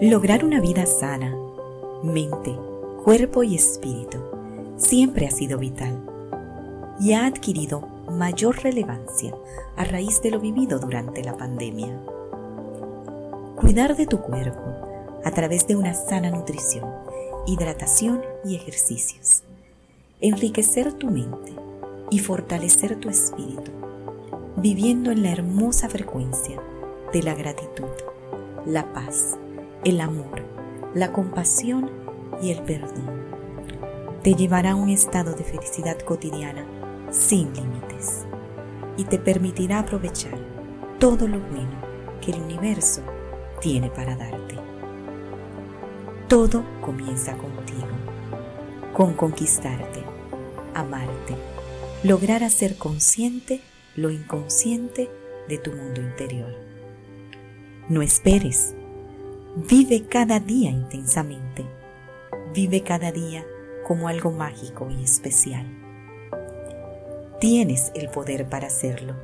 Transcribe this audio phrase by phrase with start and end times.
[0.00, 1.36] Lograr una vida sana,
[2.02, 2.56] mente,
[3.04, 4.16] cuerpo y espíritu,
[4.78, 6.02] siempre ha sido vital
[6.98, 9.34] y ha adquirido mayor relevancia
[9.76, 12.00] a raíz de lo vivido durante la pandemia.
[13.56, 14.62] Cuidar de tu cuerpo
[15.22, 16.88] a través de una sana nutrición,
[17.46, 19.42] hidratación y ejercicios.
[20.22, 21.52] Enriquecer tu mente
[22.10, 23.70] y fortalecer tu espíritu,
[24.56, 26.58] viviendo en la hermosa frecuencia
[27.12, 27.84] de la gratitud,
[28.64, 29.36] la paz,
[29.84, 30.42] el amor,
[30.94, 31.90] la compasión
[32.42, 33.08] y el perdón.
[34.22, 36.66] Te llevará a un estado de felicidad cotidiana
[37.10, 38.26] sin límites
[38.96, 40.38] y te permitirá aprovechar
[40.98, 41.80] todo lo bueno
[42.20, 43.02] que el universo
[43.60, 44.56] tiene para darte.
[46.28, 47.88] Todo comienza contigo,
[48.92, 50.04] con conquistarte,
[50.74, 51.34] amarte,
[52.04, 53.62] lograr hacer consciente
[53.96, 55.08] lo inconsciente
[55.48, 56.54] de tu mundo interior.
[57.88, 58.74] No esperes
[59.56, 61.66] Vive cada día intensamente.
[62.54, 63.44] Vive cada día
[63.84, 65.66] como algo mágico y especial.
[67.40, 69.16] Tienes el poder para hacerlo.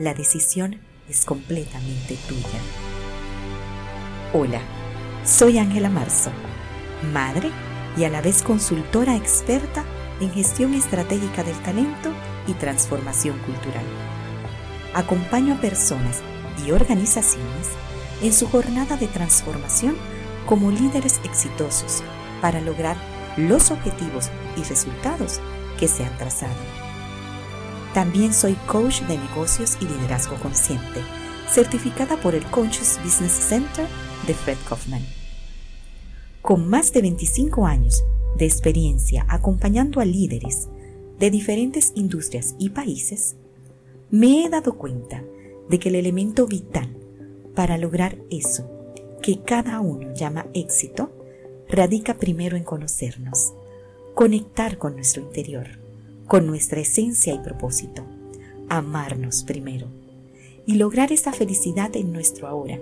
[0.00, 2.58] La decisión es completamente tuya.
[4.34, 4.60] Hola,
[5.24, 6.32] soy Ángela Marzo,
[7.12, 7.52] madre
[7.96, 9.84] y a la vez consultora experta
[10.20, 12.10] en gestión estratégica del talento
[12.48, 13.84] y transformación cultural.
[14.92, 16.20] Acompaño a personas
[16.66, 17.68] y organizaciones
[18.22, 19.96] en su jornada de transformación
[20.46, 22.02] como líderes exitosos
[22.40, 22.96] para lograr
[23.36, 25.40] los objetivos y resultados
[25.78, 26.54] que se han trazado.
[27.94, 31.00] También soy coach de negocios y liderazgo consciente,
[31.50, 33.86] certificada por el Conscious Business Center
[34.26, 35.02] de Fred Kaufman.
[36.40, 38.02] Con más de 25 años
[38.36, 40.68] de experiencia acompañando a líderes
[41.18, 43.36] de diferentes industrias y países,
[44.10, 45.22] me he dado cuenta
[45.68, 46.91] de que el elemento vital
[47.54, 48.68] para lograr eso
[49.22, 51.10] que cada uno llama éxito,
[51.68, 53.52] radica primero en conocernos,
[54.14, 55.66] conectar con nuestro interior,
[56.26, 58.02] con nuestra esencia y propósito,
[58.68, 59.86] amarnos primero
[60.66, 62.78] y lograr esa felicidad en nuestro ahora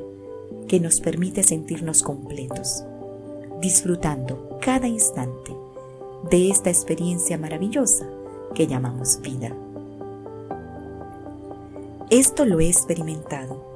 [0.66, 2.84] que nos permite sentirnos completos,
[3.60, 5.52] disfrutando cada instante
[6.30, 8.08] de esta experiencia maravillosa
[8.54, 9.54] que llamamos vida.
[12.10, 13.69] Esto lo he experimentado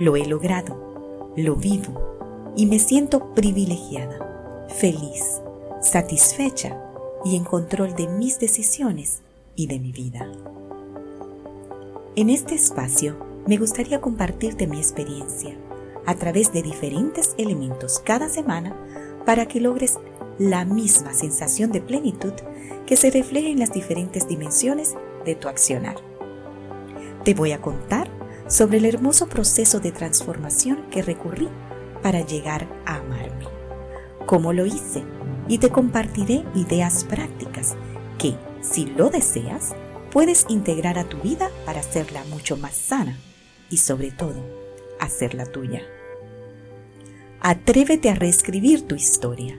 [0.00, 5.40] lo he logrado, lo vivo y me siento privilegiada, feliz,
[5.82, 6.76] satisfecha
[7.24, 9.20] y en control de mis decisiones
[9.54, 10.26] y de mi vida.
[12.16, 13.16] En este espacio
[13.46, 15.54] me gustaría compartirte mi experiencia
[16.06, 18.74] a través de diferentes elementos cada semana
[19.26, 19.98] para que logres
[20.38, 22.32] la misma sensación de plenitud
[22.86, 24.94] que se refleja en las diferentes dimensiones
[25.26, 25.96] de tu accionar.
[27.22, 28.09] Te voy a contar
[28.50, 31.48] sobre el hermoso proceso de transformación que recurrí
[32.02, 33.46] para llegar a amarme.
[34.26, 35.04] Cómo lo hice
[35.48, 37.76] y te compartiré ideas prácticas
[38.18, 39.70] que, si lo deseas,
[40.10, 43.16] puedes integrar a tu vida para hacerla mucho más sana
[43.70, 44.44] y sobre todo,
[44.98, 45.82] hacerla tuya.
[47.40, 49.58] Atrévete a reescribir tu historia.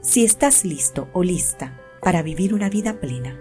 [0.00, 3.38] Si estás listo o lista para vivir una vida plena,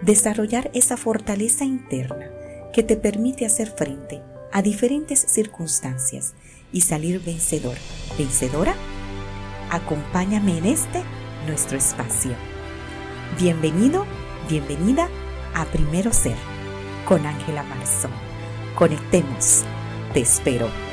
[0.00, 2.30] desarrollar esa fortaleza interna
[2.72, 4.22] que te permite hacer frente
[4.52, 6.34] a diferentes circunstancias
[6.72, 7.76] y salir vencedor,
[8.18, 8.74] vencedora,
[9.70, 11.02] acompáñame en este
[11.46, 12.32] nuestro espacio.
[13.38, 14.06] Bienvenido,
[14.48, 15.08] bienvenida
[15.54, 16.36] a Primero Ser
[17.06, 18.12] con Ángela Marzón.
[18.76, 19.64] Conectemos.
[20.12, 20.89] Te espero.